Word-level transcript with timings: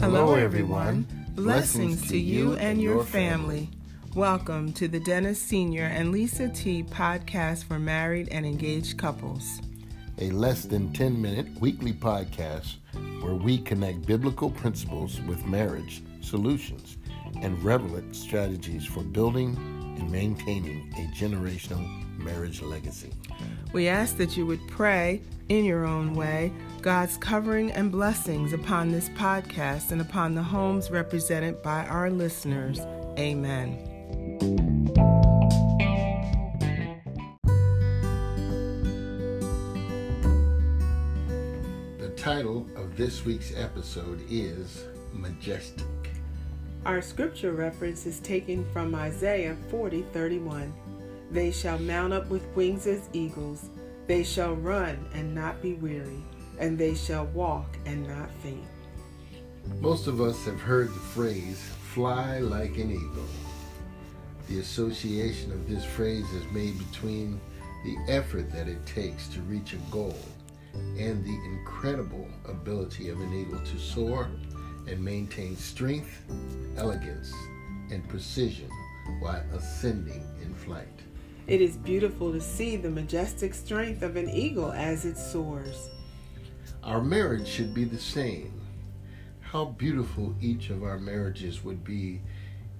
Hello, 0.00 0.34
everyone. 0.34 1.06
Blessings 1.34 2.08
to 2.08 2.16
you 2.16 2.54
and 2.54 2.80
your 2.80 3.02
family. 3.04 3.68
Welcome 4.14 4.72
to 4.74 4.86
the 4.86 5.00
Dennis 5.00 5.42
Senior 5.42 5.86
and 5.86 6.12
Lisa 6.12 6.48
T 6.48 6.84
podcast 6.84 7.64
for 7.64 7.80
married 7.80 8.28
and 8.30 8.46
engaged 8.46 8.96
couples. 8.96 9.60
A 10.18 10.30
less 10.30 10.62
than 10.62 10.92
10 10.92 11.20
minute 11.20 11.48
weekly 11.60 11.92
podcast 11.92 12.76
where 13.20 13.34
we 13.34 13.58
connect 13.58 14.06
biblical 14.06 14.50
principles 14.50 15.20
with 15.22 15.44
marriage 15.46 16.02
solutions 16.20 16.96
and 17.42 17.62
relevant 17.64 18.14
strategies 18.14 18.84
for 18.84 19.02
building 19.02 19.77
and 19.98 20.10
maintaining 20.10 20.92
a 20.94 21.14
generational 21.16 21.86
marriage 22.18 22.62
legacy. 22.62 23.10
We 23.72 23.88
ask 23.88 24.16
that 24.16 24.36
you 24.36 24.46
would 24.46 24.66
pray 24.68 25.20
in 25.48 25.64
your 25.64 25.84
own 25.84 26.14
way 26.14 26.52
God's 26.82 27.16
covering 27.16 27.72
and 27.72 27.90
blessings 27.90 28.52
upon 28.52 28.90
this 28.90 29.08
podcast 29.10 29.90
and 29.92 30.00
upon 30.00 30.34
the 30.34 30.42
homes 30.42 30.90
represented 30.90 31.62
by 31.62 31.84
our 31.86 32.10
listeners. 32.10 32.80
Amen. 33.18 33.84
The 41.98 42.10
title 42.16 42.66
of 42.76 42.96
this 42.96 43.24
week's 43.24 43.52
episode 43.56 44.24
is 44.30 44.84
Majestic. 45.12 45.97
Our 46.88 47.02
scripture 47.02 47.52
reference 47.52 48.06
is 48.06 48.18
taken 48.18 48.64
from 48.72 48.94
Isaiah 48.94 49.58
40 49.70 50.06
31. 50.10 50.72
They 51.30 51.50
shall 51.50 51.78
mount 51.78 52.14
up 52.14 52.30
with 52.30 52.42
wings 52.56 52.86
as 52.86 53.10
eagles, 53.12 53.68
they 54.06 54.24
shall 54.24 54.54
run 54.54 55.06
and 55.12 55.34
not 55.34 55.60
be 55.60 55.74
weary, 55.74 56.24
and 56.58 56.78
they 56.78 56.94
shall 56.94 57.26
walk 57.26 57.76
and 57.84 58.08
not 58.08 58.30
faint. 58.42 58.64
Most 59.80 60.06
of 60.06 60.22
us 60.22 60.46
have 60.46 60.58
heard 60.62 60.88
the 60.88 60.98
phrase, 60.98 61.60
fly 61.92 62.38
like 62.38 62.78
an 62.78 62.90
eagle. 62.90 63.28
The 64.48 64.60
association 64.60 65.52
of 65.52 65.68
this 65.68 65.84
phrase 65.84 66.30
is 66.30 66.50
made 66.52 66.78
between 66.78 67.38
the 67.84 67.98
effort 68.10 68.50
that 68.52 68.66
it 68.66 68.86
takes 68.86 69.28
to 69.28 69.42
reach 69.42 69.74
a 69.74 69.90
goal 69.90 70.16
and 70.98 71.22
the 71.22 71.38
incredible 71.52 72.26
ability 72.46 73.10
of 73.10 73.20
an 73.20 73.34
eagle 73.34 73.60
to 73.60 73.78
soar 73.78 74.30
and 74.88 75.04
maintain 75.04 75.56
strength, 75.56 76.24
elegance, 76.76 77.32
and 77.90 78.06
precision 78.08 78.70
while 79.20 79.42
ascending 79.54 80.24
in 80.42 80.54
flight. 80.54 80.86
It 81.46 81.60
is 81.60 81.76
beautiful 81.76 82.32
to 82.32 82.40
see 82.40 82.76
the 82.76 82.90
majestic 82.90 83.54
strength 83.54 84.02
of 84.02 84.16
an 84.16 84.28
eagle 84.28 84.72
as 84.72 85.04
it 85.04 85.16
soars. 85.16 85.88
Our 86.82 87.02
marriage 87.02 87.48
should 87.48 87.72
be 87.72 87.84
the 87.84 87.98
same. 87.98 88.60
How 89.40 89.64
beautiful 89.64 90.34
each 90.40 90.70
of 90.70 90.82
our 90.82 90.98
marriages 90.98 91.64
would 91.64 91.82
be 91.84 92.20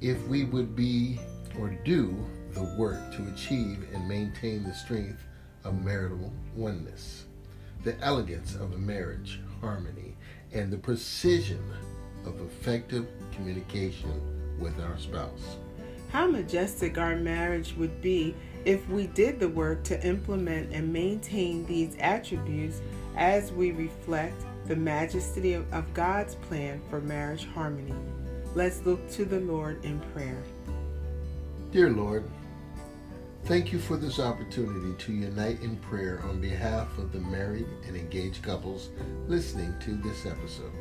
if 0.00 0.22
we 0.28 0.44
would 0.44 0.76
be 0.76 1.18
or 1.58 1.70
do 1.84 2.14
the 2.52 2.74
work 2.76 3.12
to 3.16 3.26
achieve 3.28 3.86
and 3.94 4.06
maintain 4.06 4.64
the 4.64 4.74
strength 4.74 5.24
of 5.64 5.82
marital 5.84 6.32
oneness, 6.54 7.24
the 7.84 7.98
elegance 8.00 8.54
of 8.54 8.72
a 8.74 8.78
marriage 8.78 9.40
harmony, 9.60 10.14
and 10.52 10.70
the 10.70 10.78
precision 10.78 11.62
of 12.28 12.40
effective 12.40 13.06
communication 13.32 14.20
with 14.58 14.78
our 14.80 14.98
spouse. 14.98 15.56
How 16.10 16.26
majestic 16.26 16.98
our 16.98 17.16
marriage 17.16 17.74
would 17.76 18.00
be 18.00 18.34
if 18.64 18.86
we 18.88 19.06
did 19.08 19.40
the 19.40 19.48
work 19.48 19.82
to 19.84 20.06
implement 20.06 20.72
and 20.72 20.92
maintain 20.92 21.66
these 21.66 21.96
attributes 22.00 22.80
as 23.16 23.52
we 23.52 23.72
reflect 23.72 24.44
the 24.66 24.76
majesty 24.76 25.54
of, 25.54 25.72
of 25.72 25.92
God's 25.94 26.34
plan 26.34 26.80
for 26.90 27.00
marriage 27.00 27.46
harmony. 27.54 27.94
Let's 28.54 28.84
look 28.84 29.08
to 29.12 29.24
the 29.24 29.40
Lord 29.40 29.84
in 29.84 30.00
prayer. 30.12 30.42
Dear 31.70 31.90
Lord, 31.90 32.24
thank 33.44 33.72
you 33.72 33.78
for 33.78 33.96
this 33.96 34.18
opportunity 34.18 34.94
to 35.04 35.12
unite 35.12 35.60
in 35.62 35.76
prayer 35.76 36.22
on 36.24 36.40
behalf 36.40 36.96
of 36.98 37.12
the 37.12 37.20
married 37.20 37.66
and 37.86 37.96
engaged 37.96 38.42
couples 38.42 38.90
listening 39.26 39.74
to 39.80 39.94
this 39.96 40.26
episode. 40.26 40.72